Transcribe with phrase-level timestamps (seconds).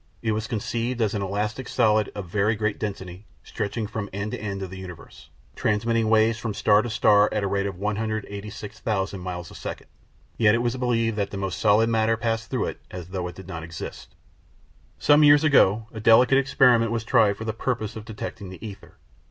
[0.23, 4.41] It was conceived as an elastic solid of very great density, stretching from end to
[4.41, 9.19] end of the universe, transmitting waves from star to star at the rate of 186,000
[9.19, 9.85] miles a second;
[10.37, 13.35] yet it was believed that the most solid matter passed through it as if it
[13.35, 14.15] did not exist.
[14.97, 18.97] Some years ago a delicate experiment was tried for the purpose of detecting the ether.